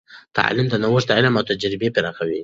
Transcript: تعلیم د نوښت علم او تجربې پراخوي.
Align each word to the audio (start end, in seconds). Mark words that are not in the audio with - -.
تعلیم 0.37 0.67
د 0.69 0.75
نوښت 0.83 1.09
علم 1.17 1.33
او 1.37 1.43
تجربې 1.51 1.89
پراخوي. 1.95 2.39